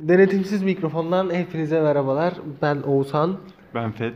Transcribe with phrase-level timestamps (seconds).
[0.00, 2.34] Denetimsiz mikrofondan hepinize merhabalar.
[2.62, 3.36] Ben Oğuzhan.
[3.74, 4.14] Ben Fet.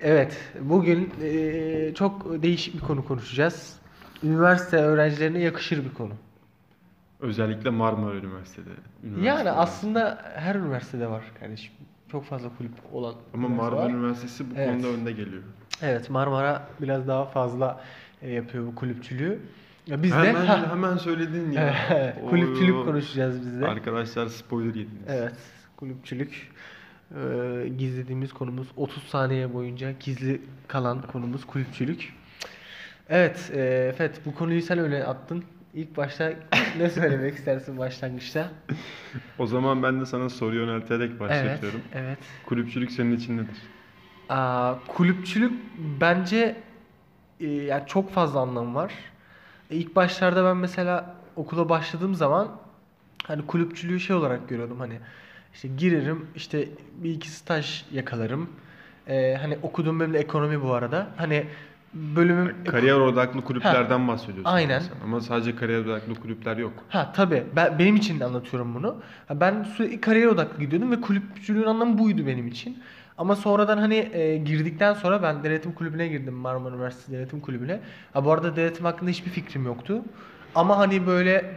[0.00, 3.76] Evet, bugün eee, çok değişik bir konu konuşacağız.
[4.22, 6.12] Üniversite öğrencilerine yakışır bir konu.
[7.20, 8.70] Özellikle Marmara Üniversitede.
[9.04, 9.26] üniversitede.
[9.28, 11.72] Yani aslında her üniversitede var kardeşim.
[12.12, 13.90] Çok fazla kulüp olan Ama üniversite Marmara var.
[13.90, 14.68] Üniversitesi bu Evet.
[14.82, 15.42] konuda önde geliyor.
[15.82, 17.80] Evet, Marmara biraz daha fazla
[18.22, 19.38] e, yapıyor bu kulüpçülüğü.
[19.86, 21.74] Ya biz de hemen, Ha, hemen söyledin ya.
[22.30, 23.66] kulüpçülük konuşacağız biz de.
[23.66, 25.02] Arkadaşlar spoiler yediniz.
[25.08, 25.34] Evet,
[25.76, 26.50] kulüpçülük.
[27.14, 32.12] Ee, gizlediğimiz konumuz 30 saniye boyunca gizli kalan konumuz kulüpçülük.
[33.08, 35.44] Evet, e, Fet bu konuyu sen öyle attın.
[35.74, 36.32] İlk başta
[36.78, 38.50] ne söylemek istersin başlangıçta?
[39.38, 41.80] O zaman ben de sana soru yönelterek başlatıyorum.
[41.92, 42.18] Evet, evet.
[42.46, 43.56] Kulüpçülük senin için nedir?
[44.28, 45.52] Aa, kulüpçülük
[46.00, 46.56] bence
[47.40, 48.92] e, yani çok fazla anlamı var.
[49.74, 52.48] İlk başlarda ben mesela okula başladığım zaman
[53.26, 54.98] hani kulüpçülüğü şey olarak görüyordum hani
[55.54, 58.48] işte girerim işte bir iki staj yakalarım.
[59.08, 61.06] E, hani okuduğum bölüm de ekonomi bu arada.
[61.16, 61.46] Hani
[61.94, 64.44] bölümüm Kariyer odaklı kulüplerden bahsediyorsun.
[64.44, 64.78] Aynen.
[64.78, 64.94] sen.
[65.04, 66.72] Ama sadece kariyer odaklı kulüpler yok.
[66.88, 67.44] Ha tabii.
[67.56, 68.96] Ben, benim için de anlatıyorum bunu.
[69.28, 72.78] Ha, Ben sürekli kariyer odaklı gidiyordum ve kulüpçülüğün anlamı buydu benim için.
[73.18, 77.80] Ama sonradan hani e, girdikten sonra ben denetim kulübüne girdim Marmara Üniversitesi Denetim Kulübü'ne.
[78.12, 80.02] Ha, bu arada denetim hakkında hiçbir fikrim yoktu.
[80.54, 81.54] Ama hani böyle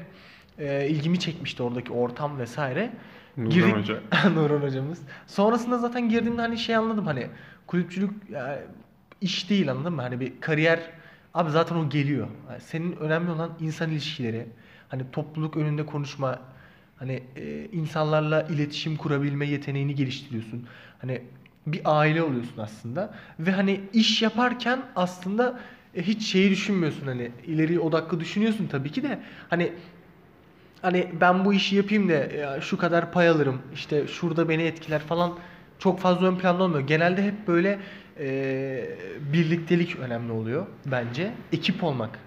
[0.59, 2.89] e, ilgimi çekmişti oradaki ortam vesaire.
[3.37, 4.01] Nurhan Girdik- Hoca.
[4.35, 5.01] Nurhan hocamız.
[5.27, 7.27] Sonrasında zaten girdiğimde hani şey anladım hani
[7.67, 8.57] kulüpçülük yani
[9.21, 10.01] iş değil anladın mı?
[10.01, 10.79] Hani bir kariyer
[11.33, 12.27] abi zaten o geliyor.
[12.49, 14.47] Yani senin önemli olan insan ilişkileri.
[14.89, 16.39] Hani topluluk önünde konuşma,
[16.99, 20.67] hani e, insanlarla iletişim kurabilme yeteneğini geliştiriyorsun.
[21.01, 21.21] Hani
[21.67, 25.59] bir aile oluyorsun aslında ve hani iş yaparken aslında
[25.95, 29.71] e, hiç şeyi düşünmüyorsun hani ileri odaklı düşünüyorsun tabii ki de hani
[30.81, 34.99] hani ben bu işi yapayım da ya şu kadar pay alırım işte şurada beni etkiler
[34.99, 35.37] falan
[35.79, 36.87] çok fazla ön planda olmuyor.
[36.87, 37.79] Genelde hep böyle
[38.19, 38.89] e,
[39.33, 41.31] birliktelik önemli oluyor bence.
[41.51, 42.19] Ekip olmak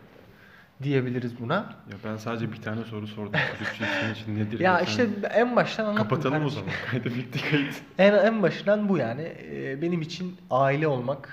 [0.83, 1.55] diyebiliriz buna.
[1.91, 3.33] Ya ben sadece bir tane soru sordum.
[3.59, 4.61] Kulüpçülük senin için nedir?
[4.61, 6.09] Ya işte en baştan anlattım.
[6.09, 6.61] Kapatalım o kardeşim.
[6.61, 6.75] zaman.
[6.91, 7.75] Kaydı bitti kayıt.
[7.99, 9.23] En, en başından bu yani.
[9.53, 11.29] Ee, benim için aile olmak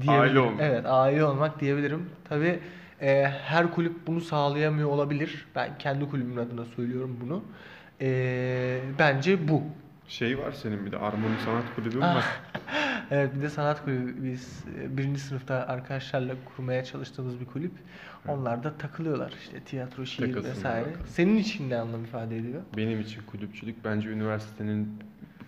[0.00, 0.20] diyebilirim.
[0.22, 0.60] Aile olmak.
[0.60, 2.10] Evet, aile olmak diyebilirim.
[2.28, 2.58] Tabii
[3.02, 5.46] e, her kulüp bunu sağlayamıyor olabilir.
[5.54, 7.44] Ben kendi kulübümün adına söylüyorum bunu.
[8.00, 9.62] Ee, bence bu.
[10.08, 12.16] Şey var senin bir de Armoni Sanat Kulübü mü Ah.
[12.16, 12.24] var?
[13.10, 17.72] Evet, bir de sanat kulübü biz e, birinci sınıfta arkadaşlarla kurmaya çalıştığımız bir kulüp.
[18.28, 20.86] Onlar da takılıyorlar işte tiyatro, şiir Takılsınlar vesaire.
[20.86, 21.06] bakalım.
[21.06, 22.62] Senin için ne anlam ifade ediyor?
[22.76, 24.88] Benim için kulüpçülük bence üniversitenin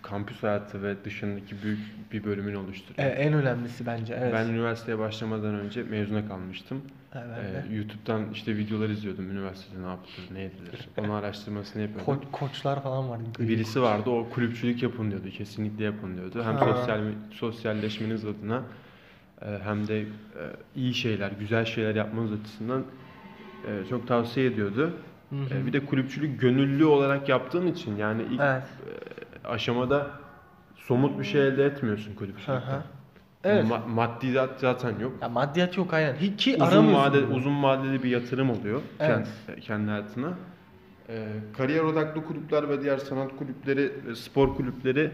[0.01, 1.79] kampüs hayatı ve dışındaki büyük
[2.11, 3.11] bir bölümünü Ee, oluşturuyor.
[3.17, 4.17] en önemlisi bence.
[4.21, 4.33] Evet.
[4.33, 6.81] Ben üniversiteye başlamadan önce mezuna kalmıştım.
[7.11, 7.75] Ha, ben Ee.
[7.75, 9.31] YouTube'dan işte videolar izliyordum.
[9.31, 10.87] Üniversitede ne yapılır, ne edilir.
[10.97, 12.13] Onun araştırmasını yapıyordum.
[12.13, 13.23] Ko- koçlar falan vardı.
[13.39, 15.29] Birisi vardı o kulüpçülük yapın diyordu.
[15.29, 16.43] Kesinlikle yapın diyordu.
[16.45, 16.65] Hem Ha.
[16.75, 18.61] sosyal sosyalleşmeniz adına e,
[19.63, 20.05] hem de e,
[20.75, 22.83] iyi şeyler, güzel şeyler yapmanız açısından
[23.67, 24.93] e, çok tavsiye ediyordu.
[25.29, 25.55] Hı hı.
[25.57, 28.63] E, Bir de kulüpçülük gönüllü olarak yaptığın için yani ilk Evet.
[29.45, 30.07] aşamada
[30.75, 32.81] somut bir şey elde etmiyorsun kulüpçülükten.
[33.43, 33.65] Evet.
[33.65, 35.13] Ma- maddiyat zaten yok.
[35.21, 36.13] Ya maddiyat yok aynen.
[36.15, 37.35] Hi- Ki Uzun aramıyorsun vade bunu.
[37.35, 39.27] uzun vadeli bir yatırım oluyor Evet.
[39.47, 40.33] kendi, kendi hayatına.
[41.09, 45.11] Ee, kariyer odaklı kulüpler ve diğer sanat kulüpleri, spor kulüpleri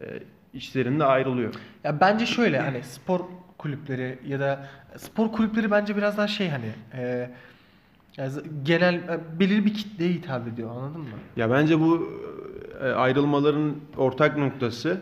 [0.00, 0.06] e,
[0.54, 1.54] işlerinde ayrılıyor.
[1.84, 3.20] Ya bence şöyle hani spor
[3.64, 4.66] kulüpleri ya da
[4.96, 7.30] spor kulüpleri bence biraz daha şey hani e,
[8.16, 11.08] ya z- genel e, belirli bir kitleye hitap ediyor anladın mı?
[11.36, 12.12] Ya bence bu
[12.82, 15.00] e, ayrılmaların ortak noktası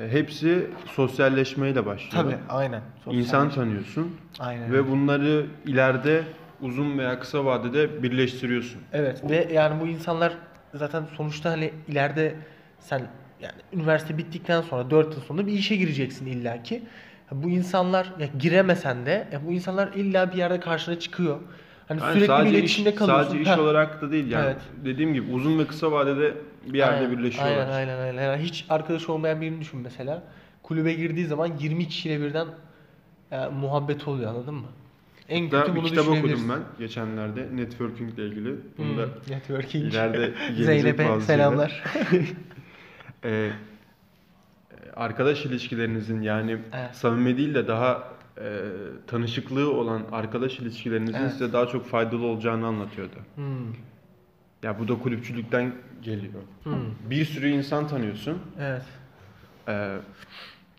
[0.00, 2.24] e, hepsi sosyalleşmeyle başlıyor.
[2.24, 2.80] Tabii aynen.
[3.10, 4.72] İnsan tanıyorsun Aynen.
[4.72, 6.22] ve bunları ileride
[6.60, 8.80] uzun veya kısa vadede birleştiriyorsun.
[8.92, 10.32] Evet ve yani bu insanlar
[10.74, 12.34] zaten sonuçta hani ileride
[12.80, 13.02] sen
[13.40, 16.82] yani üniversite bittikten sonra 4 yıl sonra bir işe gireceksin illaki.
[17.34, 21.38] Bu insanlar ya giremesen de ya bu insanlar illa bir yerde karşına çıkıyor.
[21.88, 23.24] Hani Yani sürekli bir iletişimde iş, kalıyorsun.
[23.28, 23.58] Sadece iş Heh.
[23.58, 24.44] olarak da değil yani.
[24.44, 24.56] Evet.
[24.84, 26.34] Dediğim gibi uzun ve kısa vadede
[26.66, 27.56] bir yerde Aynen, birleşiyorlar.
[27.56, 28.22] Aynen aynen aynen.
[28.22, 30.22] Yani hiç arkadaş olmayan birini düşün mesela.
[30.62, 32.46] Kulübe girdiği zaman 20 kişiyle birden
[33.30, 34.66] e, muhabbet oluyor anladın mı?
[35.28, 38.56] En Hatta kötü bunu kitap okudum ben geçenlerde networking ile ilgili.
[38.78, 39.84] Bunu Hmm, da networking.
[39.92, 40.34] ileride
[40.64, 41.82] Zeynep'e bazı selamlar.
[43.24, 43.50] Ee,
[44.96, 46.94] arkadaş ilişkilerinizin yani Evet.
[46.96, 48.08] samimi değil de daha
[48.38, 48.44] e,
[49.06, 51.32] tanışıklığı olan arkadaş ilişkilerinizin Evet.
[51.32, 53.16] size daha çok faydalı olacağını anlatıyordu.
[53.34, 53.72] Hmm,
[54.62, 55.72] Ya bu da kulüpçülükten
[56.02, 56.42] geliyor.
[56.64, 56.72] hmm,
[57.10, 58.38] Bir sürü insan tanıyorsun.
[58.60, 58.82] Evet.
[59.68, 59.96] Ee,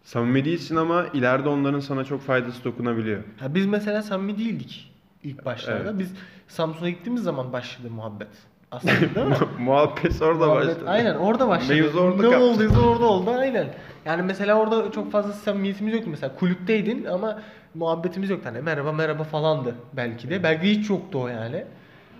[0.03, 3.23] samimi değilsin ama ileride onların sana çok faydası dokunabiliyor.
[3.41, 4.91] Ya biz mesela samimi değildik
[5.23, 5.89] ilk başlarda.
[5.89, 5.99] Evet.
[5.99, 6.13] Biz
[6.47, 8.27] Samsun'a gittiğimiz zaman başladı muhabbet.
[8.73, 9.37] Aslında?
[9.59, 10.83] Muhabbet orada Muhabbet- başladı.
[10.87, 11.73] Aynen orada başladı.
[11.81, 12.39] Mevzu orada ne kaptı.
[12.45, 13.67] olduysa orada oldu aynen.
[14.05, 17.41] Yani mesela orada çok fazla samimiyetimiz yoktu mesela kulüpteydin ama
[17.73, 20.43] muhabbetimiz yoktu hani merhaba merhaba falandı belki de.
[20.43, 21.65] Belki hiç yoktu o yani.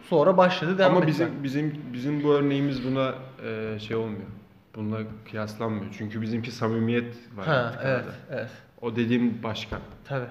[0.10, 3.14] Sonra başladı devam Ama bizim bizim bizim bu örneğimiz buna
[3.46, 4.28] e, şey olmuyor.
[4.76, 4.98] Bununla
[5.32, 5.86] kıyaslanmıyor.
[5.98, 7.46] Çünkü bizimki samimiyet var.
[7.46, 8.12] Ha evet arada.
[8.32, 8.50] evet
[8.82, 9.78] O dediğim başka.
[10.08, 10.26] tabii.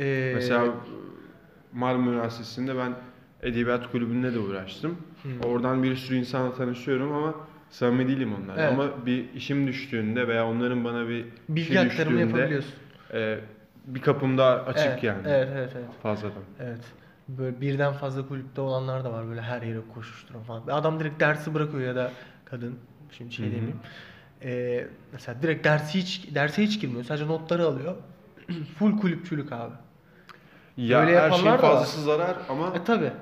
[0.00, 0.64] Ee, Mesela
[1.72, 2.92] Marmara Üniversitesi'nde ben
[3.42, 4.96] edebiyat kulübünde de uğraştım.
[5.24, 5.48] Hı.
[5.48, 7.34] Oradan bir sürü insanla tanışıyorum ama
[7.70, 8.62] samimi değilim onlarla.
[8.62, 8.72] Evet.
[8.72, 12.74] Ama bir işim düştüğünde veya onların bana bir bilgi şey aktarımı yapabiliyorsun.
[13.12, 13.38] e,
[13.86, 15.20] bir kapım daha açık evet, yani.
[15.28, 15.88] Evet evet evet.
[16.02, 16.42] Fazladan.
[16.60, 16.80] Evet.
[17.28, 20.62] Böyle birden fazla kulüpte olanlar da var böyle her yere koşuşturan falan.
[20.66, 22.10] Adam direkt dersi bırakıyor ya da
[22.44, 22.78] kadın.
[23.10, 23.54] Şimdi şey Hı hı.
[23.54, 23.78] demeyeyim.
[24.42, 27.04] Ee, mesela direkt dersi hiç derse hiç girmiyor.
[27.04, 27.94] Sadece notları alıyor.
[28.78, 29.74] Full kulüpçülük abi.
[30.76, 33.12] Ya Böyle her şeyin fazlası zarar ama E tabi.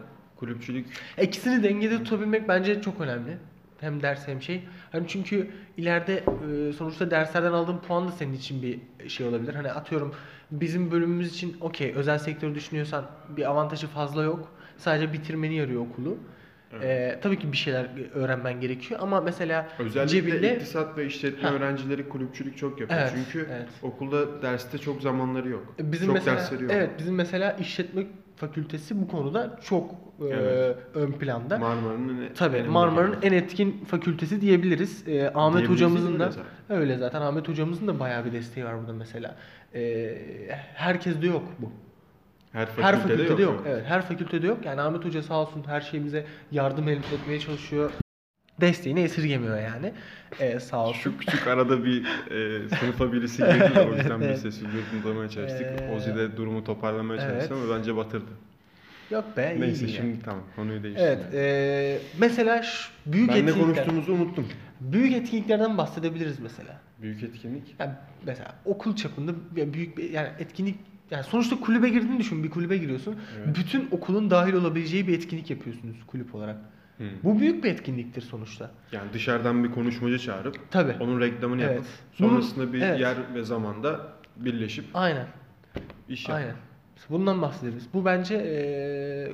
[0.43, 0.87] Kulüpçülük
[1.23, 3.37] İkisini dengede tutabilmek bence çok önemli.
[3.81, 4.65] Hem ders hem şey.
[4.93, 9.55] Hani çünkü ileride e, sonuçta derslerden aldığın puan da senin için bir şey olabilir.
[9.55, 10.15] Hani atıyorum
[10.51, 13.05] bizim bölümümüz için okey özel sektörü düşünüyorsan
[13.37, 14.53] bir avantajı fazla yok.
[14.77, 16.19] Sadece bitirmeni yarıyor okulu.
[16.73, 16.85] Evet.
[17.17, 21.55] E, tabii ki bir şeyler öğrenmen gerekiyor ama mesela Özellikle cebinde iktisat ve işletme Ha.
[21.55, 23.01] öğrencileri kulüpçülük çok yapıyor.
[23.01, 23.69] Evet, Çünkü evet.
[23.83, 25.75] okulda derste çok zamanları yok.
[25.79, 26.73] bizim çok mesela dersleri yok.
[26.75, 30.77] evet bizim mesela işletme fakültesi bu konuda çok e, Evet.
[30.95, 31.59] ön planda.
[31.59, 35.09] Marmara'nın en- Tabii en Marmara'nın en etkin fakültesi diyebiliriz.
[35.09, 36.45] Ee, Ahmet Diyebiliriz hocamızın da zaten?
[36.69, 37.21] öyle zaten.
[37.23, 39.37] Ahmet hocamızın da bayağı bir desteği var burada mesela.
[39.75, 40.19] Ee,
[40.75, 41.73] herkeste yok bu.
[42.53, 43.55] Her fakültede, Her fakültede yok.
[43.55, 43.65] yok.
[43.69, 44.65] Evet, her fakültede yok.
[44.65, 47.91] Yani Ahmet hoca sağ olsun her şeyimize yardım etmeye çalışıyor.
[48.61, 49.93] Desteğini esirgemiyor yani.
[50.41, 51.01] Ee, sağ olsun.
[51.01, 54.31] Şu küçük arada bir e, sınıfa birisi girdi de o yüzden Evet.
[54.31, 54.65] bir sessiz
[54.95, 55.67] yurtlamaya çalıştık.
[55.81, 57.33] Ee, Ozi de durumu toparlamaya evet.
[57.33, 58.31] çalıştı ama bence batırdı.
[59.11, 60.23] Yok be, iyi Neyse değil şimdi yani.
[60.25, 61.19] tamam konuyu değiştirelim.
[61.33, 63.85] Evet, e, mesela şu büyük ben ne etkinlikler.
[63.87, 64.47] konuştuğumuzu unuttum.
[64.81, 66.81] Büyük etkinliklerden bahsedebiliriz mesela.
[67.03, 67.75] Büyük etkinlik.
[67.79, 67.91] Yani
[68.27, 69.33] mesela okul çapında
[69.73, 70.77] büyük bir yani etkinlik
[71.11, 72.45] yani sonuçta kulübe girdiğini düşün.
[72.45, 73.17] Bir kulübe giriyorsun.
[73.39, 73.57] Evet.
[73.57, 76.57] Bütün okulun dahil olabileceği bir etkinlik yapıyorsunuz kulüp olarak.
[76.99, 77.05] Hı.
[77.25, 78.71] Bu büyük bir etkinliktir sonuçta.
[78.93, 80.97] Yani dışarıdan bir konuşmacı çağırıp Tabii.
[81.01, 81.75] onun reklamını Evet.
[81.75, 81.87] yapıp
[82.21, 83.01] Bunun- sonrasında bir evet.
[83.01, 85.27] yer ve zamanda birleşip Aynen.
[86.09, 86.41] iş yapmak.
[86.43, 86.57] Aynen.
[87.11, 87.87] Bundan bahsederiz.
[87.95, 89.33] Bu bence eee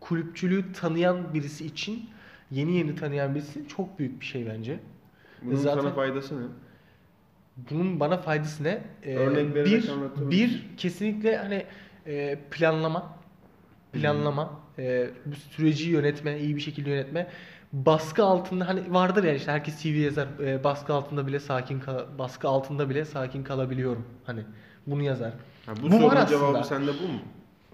[0.00, 2.10] kulüpçülüğü tanıyan birisi için,
[2.50, 4.80] yeni yeni tanıyan birisi çok büyük bir şey bence.
[5.42, 6.44] Bunun Zaten- sana faydası ne?
[7.56, 8.80] Bunun bana faydası ne?
[9.02, 11.66] Ee, Örnek vererek bir, bir kesinlikle hani
[12.06, 13.16] e, planlama,
[13.92, 17.26] planlama, e, bu süreci yönetme, iyi bir şekilde yönetme.
[17.72, 20.28] Baskı altında hani vardır ya işte herkes CV yazar.
[20.44, 24.04] e, baskı altında bile sakin kal baskı altında bile sakin kalabiliyorum.
[24.24, 24.40] Hani
[24.86, 25.32] bunu yazar.
[25.66, 27.18] Ha, bu, Bu sorunun cevabı sende bu mu?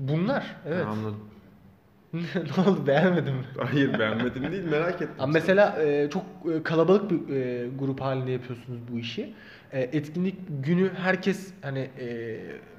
[0.01, 0.87] Bunlar evet.
[0.87, 1.21] Ha, anladım.
[2.57, 3.45] ne oldu beğenmedin mi?
[3.59, 5.09] Hayır beğenmedim değil merak ettim.
[5.19, 6.23] Ama mesela e, çok
[6.55, 9.33] e, kalabalık bir e, grup halinde yapıyorsunuz bu işi.
[9.73, 12.39] E, etkinlik günü herkes hani e,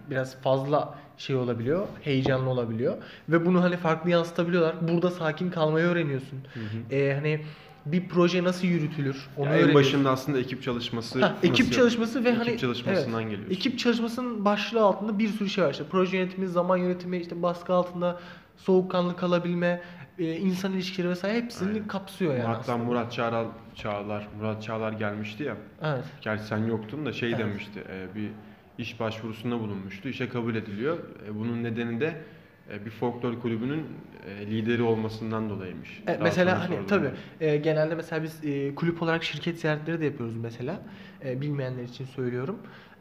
[0.10, 2.98] biraz fazla şey olabiliyor, heyecanlı olabiliyor
[3.30, 4.76] ve bunu hani farklı yansıtabiliyorlar.
[4.88, 6.40] Burada sakin kalmayı öğreniyorsun.
[6.54, 6.96] Hı hı.
[6.96, 7.42] E, hani
[7.86, 9.76] bir proje nasıl yürütülür onu Ya en öğreniyorsun.
[9.92, 13.56] başında aslında ekip çalışması Ha, ekip nasıl yap- çalışması ve ekip hani çalışmasından evet, geliyorsun.
[13.56, 15.72] Ekip çalışmasının başlığı altında bir sürü şey var.
[15.72, 18.20] İşte proje yönetimi, zaman yönetimi, işte baskı altında
[18.58, 19.82] soğukkanlı kalabilme,
[20.20, 21.88] e, insan ilişkileri vesaire hepsini Aynen.
[21.88, 22.44] kapsıyor yani.
[22.44, 22.78] Hatta aslında.
[22.78, 25.58] Murat Çağlar, Çağlar, Murat Çağlar gelmişti ya.
[25.82, 26.04] Evet.
[26.22, 27.40] Gerçi sen yoktun da şey Evet.
[27.40, 27.84] demişti.
[27.90, 28.30] e, bir
[28.78, 30.10] iş başvurusunda bulunmuştu.
[30.10, 30.98] İşe kabul ediliyor.
[31.28, 32.14] E, bunun nedeni de
[32.86, 33.86] bir folklor kulübünün
[34.46, 36.02] lideri olmasından dolayıymış.
[36.04, 36.78] E, Daha mesela hani
[37.40, 37.48] ben.
[37.48, 40.82] e, genelde mesela biz e, kulüp olarak şirket ziyaretleri de yapıyoruz mesela.
[41.26, 42.60] E, bilmeyenler için söylüyorum.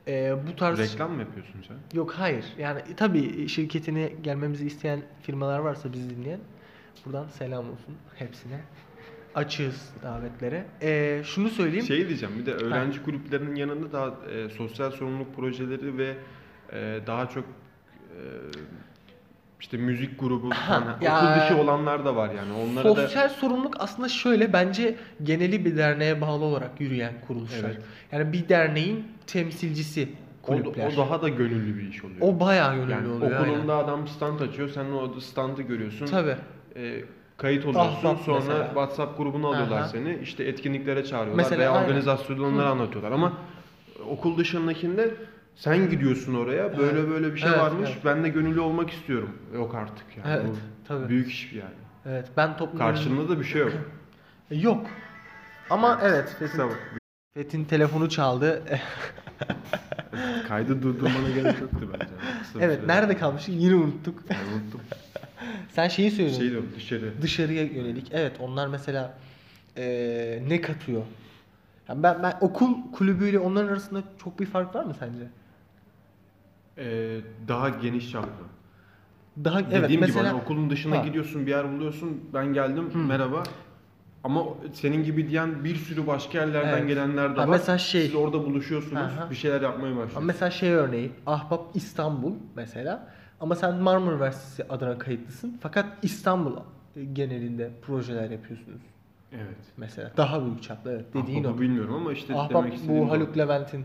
[0.08, 1.76] E, bu tarz Reklam mı yapıyorsun sen?
[1.94, 2.44] Yok hayır.
[2.58, 6.40] Yani e, tabii şirketine gelmemizi isteyen firmalar varsa bizi dinleyen
[7.06, 8.60] buradan selam olsun hepsine.
[9.34, 10.66] Açığız davetlere.
[10.82, 11.86] E, şunu söyleyeyim.
[11.86, 16.16] Şey diyeceğim bir de öğrenci kulüplerinin yanında daha e, sosyal sorumluluk projeleri ve
[16.72, 18.20] e, daha çok e,
[19.62, 22.52] işte müzik grubu falan ya- okul dışı olanlar da var yani.
[22.52, 27.70] Onlara da Sosyal sorumluluk aslında şöyle bence geneli bir derneğe bağlı olarak yürüyen kuruluşlar.
[27.70, 27.82] Evet.
[28.12, 30.08] Yani bir derneğin temsilcisi
[30.42, 30.92] o, kulüpler.
[30.92, 32.18] o daha da gönüllü bir iş oluyor.
[32.20, 33.40] O bayağı gönüllü yani oluyor.
[33.40, 34.68] okulunda adam stand açıyor.
[34.68, 36.06] Sen o standı görüyorsun.
[36.06, 36.22] aynen.
[36.22, 36.36] Tabii.
[36.86, 37.04] E,
[37.36, 37.90] kayıt oluyorsun.
[38.08, 38.64] Ahbap sonra mesela.
[38.66, 39.88] WhatsApp grubuna alıyorlar Aha.
[39.88, 40.18] seni.
[40.22, 41.84] İşte etkinliklere çağırıyorlar Mesela veya aynen.
[41.84, 43.32] organizasyonda onları anlatıyorlar ama
[44.10, 45.14] okul dışındakinde
[45.56, 46.78] sen gidiyorsun oraya.
[46.78, 47.10] Böyle Evet.
[47.10, 47.90] böyle bir şey Evet, varmış.
[47.92, 48.04] evet.
[48.04, 49.30] Ben de gönüllü olmak istiyorum.
[49.54, 50.28] Yok artık yani.
[50.36, 50.56] Evet, Bu
[50.88, 51.08] tabii.
[51.08, 51.74] Büyük iş yani.
[52.06, 52.28] Evet.
[52.36, 53.72] Ben toplum Karşılığında da bir şey yok.
[54.50, 54.86] Yok.
[55.70, 56.28] Ama evet.
[56.38, 56.78] Fetin, Kısa bak.
[57.34, 58.62] Fetin telefonu çaldı.
[60.48, 62.06] Kaydı durdurmana gerek yoktu bence.
[62.42, 62.80] Kısa bir evet.
[62.80, 62.88] süre.
[62.88, 63.54] Nerede kalmıştık?
[63.54, 64.22] Yine unuttuk.
[64.30, 64.80] Yani unuttum.
[65.70, 66.40] Sen şeyi söylüyorsun.
[66.40, 67.12] Şey diyorum dışarı.
[67.22, 68.08] dışarıya yönelik.
[68.12, 69.14] Evet onlar mesela
[69.76, 71.02] eee, ne katıyor?
[71.88, 75.24] Yani ben, ben okul kulübüyle onların arasında çok bir fark var mı sence?
[76.78, 78.30] Ee, daha geniş çaplı.
[79.44, 81.04] Daha evet Dediğim mesela gibi hani okulun dışına Ha.
[81.04, 82.20] gidiyorsun bir yer buluyorsun.
[82.34, 82.98] Ben geldim Hı.
[82.98, 83.42] merhaba.
[84.24, 86.88] Ama senin gibi diyen bir sürü başka yerlerden Evet.
[86.88, 87.46] gelenler de Ha, var.
[87.52, 89.02] mesela şey- Siz orada buluşuyorsunuz.
[89.02, 89.30] Aha.
[89.30, 90.26] Bir şeyler yapmaya başlıyorsunuz.
[90.26, 93.08] mesela şey örneği Ahbap İstanbul mesela
[93.40, 96.56] ama sen Marmara Üniversitesi adına kayıtlısın fakat İstanbul
[97.12, 98.80] genelinde projeler yapıyorsunuz
[99.32, 99.56] Evet.
[99.76, 101.60] mesela daha büyük çaplı evet dediğin Ahbap'ı o.
[101.60, 103.84] bilmiyorum ama işte Ahbap demek istediğim bu Haluk Levent'in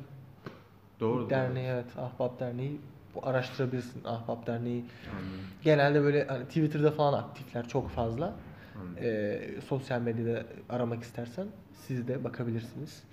[1.00, 1.30] Doğru.
[1.30, 2.82] derneği evet Ahbap Derneği
[3.16, 8.34] bu araştırabilirsin Ahbap Derneği Anladım, genelde böyle hani Twitter'da falan aktifler çok fazla.
[8.76, 9.62] anladım.
[9.68, 11.48] Sosyal medyada aramak istersen
[11.88, 13.04] siz de bakabilirsiniz.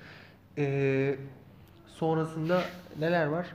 [0.59, 1.17] Ee,
[1.87, 2.61] sonrasında
[2.99, 3.47] neler var?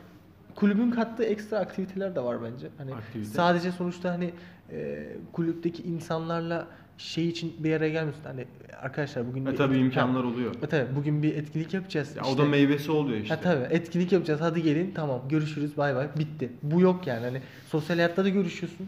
[0.56, 2.68] Kulübün kattığı ekstra aktiviteler de var bence.
[2.78, 3.30] Hani Aktivite?
[3.30, 4.34] sadece sonuçta hani
[4.72, 6.68] e, kulüpteki insanlarla
[7.00, 8.24] şey için bir araya gelmiyorsun.
[8.24, 8.46] Hani
[8.82, 10.56] arkadaşlar bugün E tabii imkanlar oluyor.
[10.62, 12.16] Ha, tabii bugün bir etkinlik yapacağız.
[12.16, 13.36] Ya İşte- o da meyvesi oluyor işte.
[13.36, 14.42] Ha tabii etkinlik yapacağız.
[14.42, 16.50] Hadi gelin tamam görüşürüz bay bay bitti.
[16.64, 17.26] Bu yok yani.
[17.26, 18.88] Hani sosyal hayatta da görüşüyorsun.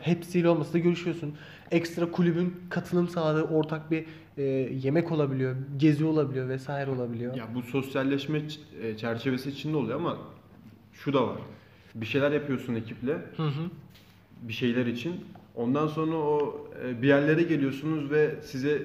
[0.00, 1.34] Hepsiyle olmasa da görüşüyorsun.
[1.70, 4.04] Ekstra kulübün katılım sağladığı ortak bir
[4.38, 4.42] e,
[4.82, 7.34] yemek olabiliyor, gezi olabiliyor vesaire olabiliyor.
[7.36, 8.42] Ya bu sosyalleşme
[8.82, 10.18] e, çerçevesi içinde oluyor ama
[10.92, 11.38] şu da var.
[11.94, 13.70] Bir şeyler yapıyorsun ekiple, Hı hı.
[14.42, 15.24] bir şeyler için.
[15.56, 18.82] Ondan sonra o e, bir yerlere geliyorsunuz ve size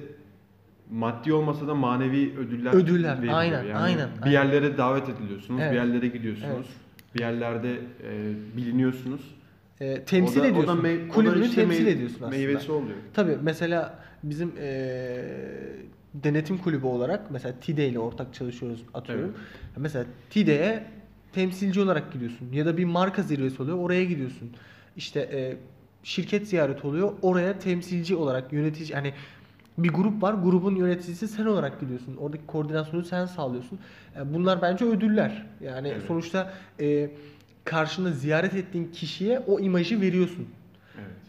[0.90, 3.34] maddi olmasa da manevi ödüller Ödüller, veriliyor.
[3.34, 4.32] aynen, Yani aynen, Bir aynen.
[4.32, 5.72] yerlere davet ediliyorsunuz, Evet.
[5.72, 6.52] bir yerlere gidiyorsunuz.
[6.56, 7.14] Evet.
[7.14, 9.20] Bir yerlerde e, biliniyorsunuz.
[9.80, 10.78] E, temsil O da- ediyorsun.
[10.78, 12.30] o da Kulübünü işte temsil mey- ediyorsun aslında.
[12.30, 12.96] Meyvesi oluyor.
[13.14, 15.24] Tabii mesela bizim e,
[16.14, 19.32] denetim kulübü olarak mesela TİDE ile ortak çalışıyoruz atıyorum.
[19.76, 20.84] Mesela TİDE'ye
[21.32, 24.50] temsilci olarak gidiyorsun ya da bir marka zirvesi oluyor oraya gidiyorsun.
[24.96, 25.56] İşte e,
[26.02, 29.14] şirket ziyareti oluyor oraya temsilci olarak yönetici hani
[29.78, 32.16] bir grup var grubun yöneticisi sen olarak gidiyorsun.
[32.16, 33.78] Oradaki koordinasyonu sen sağlıyorsun.
[34.16, 35.46] E, bunlar bence ödüller.
[35.60, 36.02] Yani Evet.
[36.08, 37.10] sonuçta e,
[37.64, 40.48] karşında ziyaret ettiğin kişiye o imajı veriyorsun.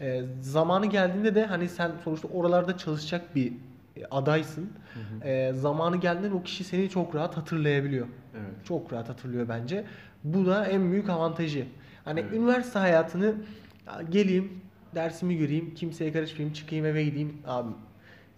[0.00, 3.52] E, zamanı geldiğinde de hani sen sonuçta oralarda çalışacak bir
[3.96, 4.68] e, adaysın.
[5.24, 8.06] E, zamanı geldiğinde o kişi seni çok rahat hatırlayabiliyor.
[8.34, 8.66] Evet.
[8.66, 9.84] Çok rahat hatırlıyor bence.
[10.24, 11.66] Bu da en büyük avantajı.
[12.04, 12.32] Hani Evet.
[12.32, 13.34] üniversite hayatını
[13.86, 14.52] ya geleyim,
[14.94, 17.70] dersimi göreyim, kimseye karışmayayım, çıkayım eve gideyim abi.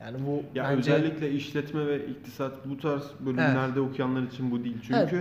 [0.01, 4.77] Yani bu Ya bence özellikle işletme ve iktisat bu tarz bölümlerde okuyanlar için bu değil.
[4.83, 5.13] Çünkü Evet.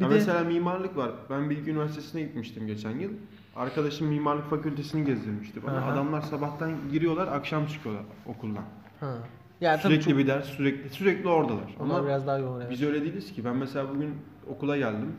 [0.00, 1.10] Bir ya de- mesela mimarlık var.
[1.30, 3.10] Ben Bilgi Üniversitesi'ne gitmiştim geçen yıl.
[3.56, 5.78] Arkadaşım mimarlık fakültesini gezdirmişti bana.
[5.78, 5.92] Aha.
[5.92, 8.64] Adamlar sabahtan giriyorlar, akşam çıkıyorlar okuldan.
[9.00, 9.14] ha.
[9.60, 11.74] Yani sürekli çok, bir ders, sürekli sürekli oradalar.
[11.80, 12.70] onlar Ama biraz daha yoğun evet.
[12.70, 13.44] biz öyle değiliz ki.
[13.44, 14.14] Ben mesela bugün
[14.48, 15.12] okula geldim.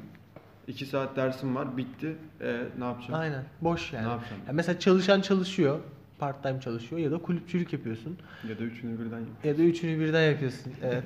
[0.67, 2.15] 2 saat dersim var, bitti.
[2.41, 3.19] E, ne yapacağım?
[3.19, 3.43] Aynen.
[3.61, 4.05] Boş yani.
[4.07, 4.41] Ne yapacağım?
[4.47, 5.79] Ya mesela çalışan çalışıyor,
[6.19, 8.17] part time çalışıyor ya da kulüpçülük yapıyorsun.
[8.49, 9.27] Ya da üçünü birden yap.
[9.43, 10.73] Ya da üçünü birden yapıyorsun.
[10.83, 11.03] Evet.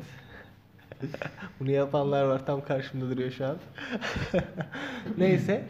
[1.60, 2.46] Bunu yapanlar var.
[2.46, 3.58] Tam karşımda duruyor şu an.
[5.18, 5.66] Neyse.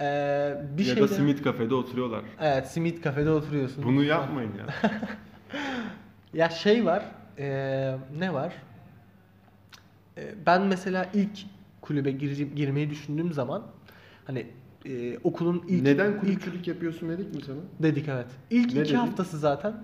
[0.00, 2.22] Ee, bir ya şey da simit kafede oturuyorlar.
[2.40, 3.84] Evet, simit kafede oturuyorsun.
[3.84, 4.90] Bunu yapmayın ya.
[6.34, 7.04] Ya şey var.
[7.38, 8.52] ee, ne var?
[10.18, 11.38] Ee, ben mesela ilk
[11.82, 13.62] kulübe gir- girmeyi düşündüğüm zaman
[14.24, 14.46] hani
[14.86, 17.56] ee, okulun ilk Neden ilk kulüpçülük yapıyorsun dedik mi sana?
[17.82, 18.26] dedik evet.
[18.50, 18.96] İlk Ne iki dedin?
[18.96, 19.74] haftası zaten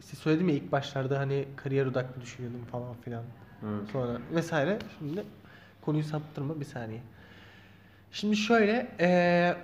[0.00, 3.22] siz söyledim ya ilk başlarda hani kariyer odaklı düşünüyordum falan filan.
[3.62, 3.90] Evet.
[3.92, 4.78] Sonra vesaire.
[4.98, 5.24] Şimdi
[5.82, 7.00] konuyu saptırma bir saniye.
[8.12, 9.56] Şimdi şöyle eee,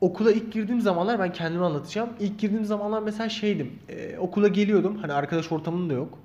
[0.00, 2.10] okula ilk girdiğim zamanlar ben kendimi anlatacağım.
[2.20, 3.78] İlk girdiğim zamanlar mesela şeydim.
[3.88, 4.96] eee, okula geliyordum.
[4.98, 6.18] Hani arkadaş ortamım da yok.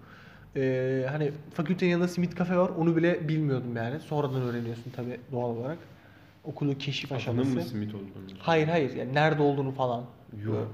[0.56, 2.70] Eee, hani fakültenin yanında simit kafe var.
[2.78, 4.00] Onu bile bilmiyordum yani.
[4.00, 5.78] Sonradan öğreniyorsun tabii doğal olarak.
[6.44, 7.56] Okulu keşif aşaması.
[7.56, 8.06] mı simit olduğunu?
[8.40, 8.96] Hayır hayır.
[8.96, 10.06] Yani nerede olduğunu falan.
[10.46, 10.68] Yok.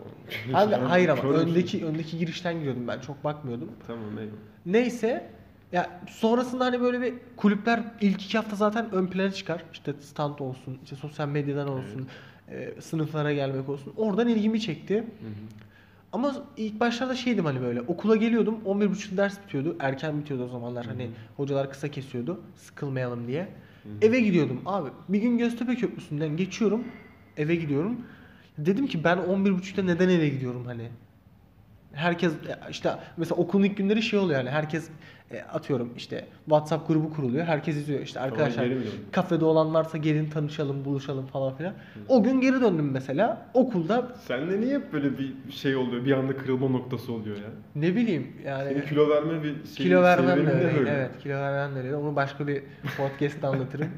[0.54, 1.40] Abi hayır ama bir şey.
[1.42, 3.00] öndeki öndeki girişten giriyordum ben.
[3.00, 3.70] Çok bakmıyordum.
[3.88, 4.32] Tamam eyvallah.
[4.66, 5.30] Neyse
[5.72, 9.64] ya sonrasında hani böyle bir kulüpler ilk iki hafta zaten ön plana çıkar.
[9.74, 12.08] İşte stand olsun, işte sosyal medyadan olsun,
[12.50, 13.94] e, sınıflara gelmek olsun.
[13.98, 14.96] Oradan ilgimi çekti.
[14.96, 15.06] Hı hı.
[16.14, 19.76] Ama ilk başlarda şeydim hani böyle okula geliyordum 11.30 ders bitiyordu.
[19.80, 21.12] Erken bitiyordu o zamanlar hani Hı hı.
[21.38, 23.42] hocalar kısa kesiyordu sıkılmayalım diye.
[23.42, 23.94] Hı hı.
[24.02, 24.90] Eve gidiyordum abi.
[25.10, 26.84] Bir gün Göztepe Köprüsü'nden geçiyorum.
[27.38, 28.02] Eve gidiyorum.
[28.58, 30.90] Dedim ki ben 11.30'da neden eve gidiyorum hani?
[31.94, 32.34] Herkes
[32.70, 34.90] işte mesela okulun ilk günleri şey oluyor yani herkes
[35.32, 37.46] e, atıyorum işte WhatsApp grubu kuruluyor.
[37.46, 38.68] Herkes izliyor işte arkadaşlar
[39.12, 41.74] kafede olan varsa gelin tanışalım, buluşalım falan filan.
[42.08, 43.46] O gün geri döndüm mesela.
[43.54, 46.06] Okulda Sende niye hep böyle bir şey oluyor?
[46.06, 47.50] Bir anda kırılma noktası oluyor ya.
[47.76, 50.90] ne bileyim yani Senin kilo verme bir şey, Kilo vermem de öyle.
[50.90, 51.96] Evet, kilo vermem de öyle.
[51.96, 52.64] Onu başka bir
[52.98, 53.90] podcast'te anlatırım.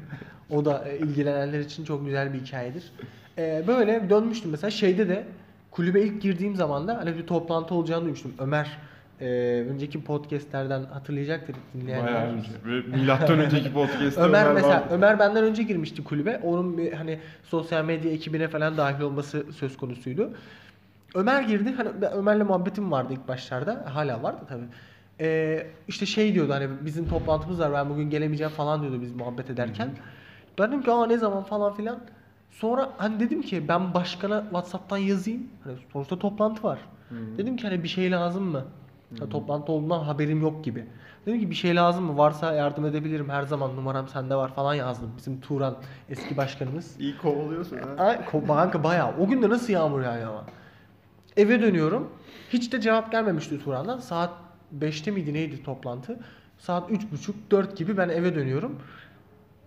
[0.50, 2.92] O da e, ilgilenenler için çok güzel bir hikayedir.
[3.38, 5.24] Ee, böyle dönmüştüm mesela şeyde de
[5.74, 8.32] kulübe ilk girdiğim zaman da hani bir toplantı olacağını duymuştum.
[8.38, 8.78] Ömer
[9.20, 9.26] e,
[9.70, 12.14] önceki podcastlerden hatırlayacaktır dinleyenler.
[12.14, 12.50] Bayağı önce.
[12.96, 14.88] Milattan önceki podcast'te Ömer mesela vardı.
[14.90, 16.40] Ömer benden önce girmişti kulübe.
[16.44, 20.30] Onun bir hani sosyal medya ekibine falan dahil olması söz konusuydu.
[21.14, 21.74] Ömer girdi.
[21.76, 23.84] Hani Ömer'le muhabbetim vardı ilk başlarda.
[23.94, 24.66] Hala vardı tabii.
[25.20, 29.50] Ee, işte şey diyordu hani bizim toplantımız var ben bugün gelemeyeceğim falan diyordu biz muhabbet
[29.50, 29.88] ederken.
[30.58, 31.98] Ben dedim ki aa ne zaman falan filan.
[32.60, 35.42] Sonra hani dedim ki ben başkana Whatsapp'tan yazayım.
[35.64, 36.78] Hani sonuçta toplantı var.
[37.38, 38.64] Dedim ki hani bir şey lazım mı?
[39.18, 40.86] Ha, toplantı olduğundan haberim yok gibi.
[41.26, 42.18] Dedim ki bir şey lazım mı?
[42.18, 43.28] Varsa yardım edebilirim.
[43.28, 45.10] Her zaman numaram sende var falan yazdım.
[45.16, 45.76] Bizim Turan
[46.08, 47.00] eski başkanımız.
[47.00, 48.18] İyi kovalıyorsun ha.
[48.48, 49.12] Banka bayağı.
[49.20, 50.44] O gün de nasıl yağmur yağıyor ama.
[51.36, 52.12] Eve dönüyorum.
[52.50, 53.98] Hiç de cevap gelmemişti Turan'dan.
[53.98, 54.30] Saat
[54.78, 56.20] 5'te miydi neydi toplantı?
[56.58, 58.78] Saat 3.30-4 gibi ben eve dönüyorum.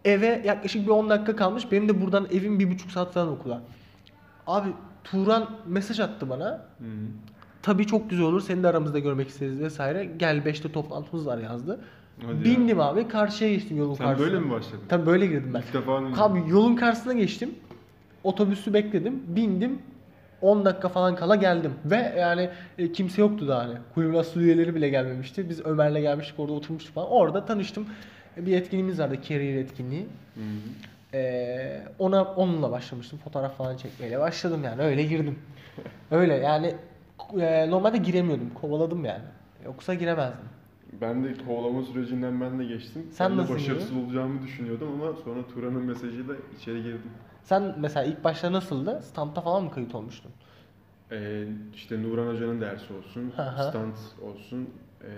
[0.05, 1.71] Eve yaklaşık bir 10 dakika kalmış.
[1.71, 3.61] Benim de buradan evim bir buçuk saat falan okula.
[4.47, 4.69] Abi
[5.03, 6.65] Turan mesaj attı bana.
[6.79, 6.85] Hı.
[7.61, 8.41] Tabii çok güzel olur.
[8.41, 10.09] Seni de aramızda görmek isteriz vesaire.
[10.17, 11.79] Gel 5'te toplantımız var yazdı.
[12.21, 12.55] Hadi ya.
[12.55, 13.07] Bindim abi.
[13.07, 14.31] Karşıya geçtim yolun Sen karşısına.
[14.33, 14.83] böyle mi başladın?
[14.89, 15.59] Tabii böyle girdim ben.
[15.59, 16.15] İlk defa mı?
[16.17, 17.55] Abi yolun karşısına geçtim.
[18.23, 19.23] Otobüsü bekledim.
[19.27, 19.79] Bindim.
[20.41, 21.73] 10 dakika falan kala geldim.
[21.85, 23.73] Ve yani e, kimse yoktu da hani.
[23.93, 25.49] Kulübün asıl üyeleri bile gelmemişti.
[25.49, 27.09] Biz Ömer'le gelmiştik orada oturmuştuk falan.
[27.09, 27.85] Orada tanıştım.
[28.37, 29.17] E, Bir etkinliğimiz vardı.
[29.27, 30.07] Career etkinliği.
[30.35, 31.17] Hı hı.
[31.17, 33.19] Ee, ona onunla başlamıştım.
[33.23, 34.81] Fotoğraf falan çekmeyle başladım yani.
[34.81, 35.39] Öyle girdim.
[36.11, 36.75] Öyle yani
[37.39, 38.49] e, normalde giremiyordum.
[38.61, 39.23] Kovaladım yani.
[39.65, 40.45] Yoksa giremezdim.
[41.01, 43.07] Ben de kovalama sürecinden ben de geçtim.
[43.11, 47.11] Sen ben de nasıl başarısız olacağımı düşünüyordum ama sonra Turan'ın mesajıyla içeri girdim.
[47.43, 49.01] Sen mesela ilk başta nasıldı?
[49.03, 50.31] Standta falan mı kayıt olmuştun?
[51.11, 51.43] Ee,
[51.75, 53.31] işte Nuran Hoca'nın dersi olsun,
[53.69, 54.69] stand olsun,
[55.01, 55.09] e,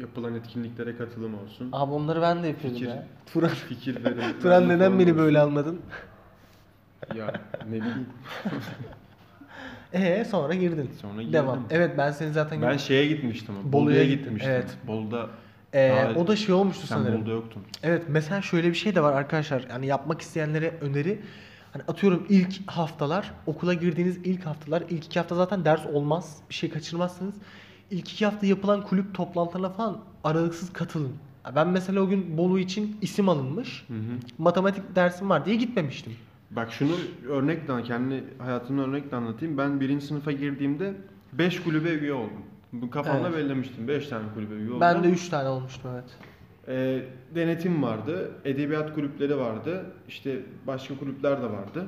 [0.00, 1.68] yapılan etkinliklere katılım olsun.
[1.72, 2.90] Abi onları ben de yapıyordum Fikir.
[2.94, 3.06] ya.
[3.32, 4.40] Turan, Fikir verim.
[4.42, 5.18] Turan neden beni olsun.
[5.24, 5.80] böyle almadın?
[7.14, 7.32] Ya
[7.68, 8.06] ne bileyim.
[9.92, 10.90] Ee sonra girdin.
[11.00, 11.32] Sonra girdim.
[11.32, 11.66] Devam.
[11.70, 13.54] Evet ben seni zaten Ben şeye gitmiştim.
[13.64, 14.52] Bolu'ya gitmiştim.
[14.52, 14.76] evet.
[14.86, 15.26] Bolu'da
[15.74, 17.20] Ee, Daha- o da şey olmuştu sen sanırım.
[17.20, 17.62] Bolu'da yoktun.
[17.82, 19.64] Evet mesela şöyle bir şey de var arkadaşlar.
[19.70, 21.20] Yani yapmak isteyenlere öneri.
[21.72, 26.36] Hani atıyorum ilk haftalar, okula girdiğiniz ilk haftalar, ilk iki hafta zaten ders olmaz.
[26.50, 27.34] Bir şey kaçırmazsınız.
[27.92, 31.12] İlk iki hafta yapılan kulüp toplantılarına falan aralıksız katılın.
[31.54, 33.84] Ben mesela o gün Bolu için isim alınmış.
[33.88, 34.18] Hı hı.
[34.38, 36.12] Matematik dersim var diye gitmemiştim.
[36.50, 36.92] Bak şunu
[37.28, 39.58] örnekle kendi hayatımın örnekle anlatayım.
[39.58, 40.94] Ben birinci sınıfa girdiğimde
[41.32, 42.90] 5 kulübe üye oldum.
[42.90, 43.38] Kafamda Evet.
[43.38, 43.88] belirlemiştim.
[43.88, 44.80] 5 tane kulübe üye oldum.
[44.80, 46.04] Ben de 3 tane olmuştum evet.
[46.68, 51.86] Ee, denetim vardı, edebiyat kulüpleri vardı, işte başka kulüpler de vardı.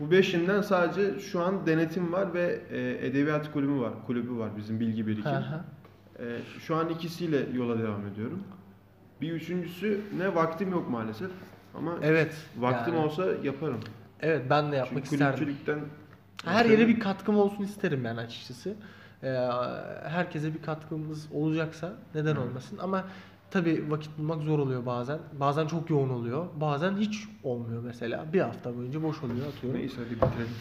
[0.00, 3.92] Bu beşinden sadece şu an denetim var ve e, edebiyat kulübü var.
[4.06, 5.30] Kulübü var bizim bilgi birikim.
[5.32, 5.64] Hı hı.
[6.18, 8.42] Ee, şu an ikisiyle yola devam ediyorum.
[9.20, 11.30] Bir üçüncüsü ne vaktim yok maalesef
[11.74, 12.34] ama Evet.
[12.58, 13.06] vaktim yani.
[13.06, 13.80] olsa yaparım.
[14.20, 15.88] Evet ben de yapmak Çünkü isterdim.
[16.44, 18.74] Her yere bir katkım olsun isterim yani açıkçası.
[19.22, 19.28] Ee,
[20.08, 23.04] herkese bir katkımız olacaksa neden olmasın ama
[23.50, 25.18] tabii vakit bulmak zor oluyor bazen.
[25.40, 26.46] Bazen çok yoğun oluyor.
[26.60, 28.32] Bazen hiç olmuyor mesela.
[28.32, 29.80] Bir hafta boyunca boş oluyor atıyorum.
[29.80, 30.54] Neyse hadi bitirelim.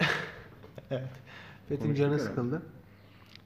[0.90, 1.08] Evet.
[1.68, 2.28] Fethin Konuştuk canı herhalde.
[2.28, 2.62] sıkıldı.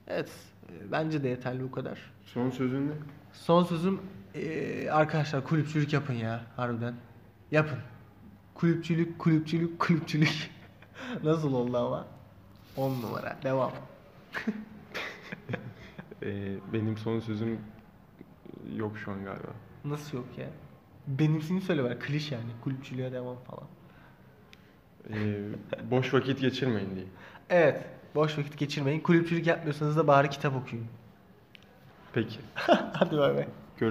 [0.06, 0.30] Evet.
[0.68, 1.98] e, Bence de yeterli bu kadar.
[2.24, 2.92] Son sözün ne?
[3.32, 4.00] Son sözüm
[4.34, 6.94] e, arkadaşlar kulüpçülük yapın ya harbiden.
[7.50, 7.78] Yapın.
[8.54, 10.50] Kulüpçülük, kulüpçülük, kulüpçülük.
[11.24, 12.06] Nasıl oldu ama?
[12.76, 13.36] 10 numara.
[13.42, 13.72] Devam.
[16.22, 17.58] Ee, benim son sözüm
[18.76, 19.52] yok şu an galiba.
[19.84, 20.46] Nasıl yok ya?
[21.06, 22.00] Benimsini söyle ver.
[22.00, 22.50] Kliş yani.
[22.64, 23.64] Kulüpçülüğe devam falan.
[25.10, 27.06] Ee, boş vakit geçirmeyin diye.
[27.50, 27.84] Evet.
[28.14, 29.00] Boş vakit geçirmeyin.
[29.00, 30.86] Kulüpçülük yapmıyorsanız da bari kitap okuyun.
[32.12, 32.38] Peki.
[32.92, 33.46] Hadi bay bay.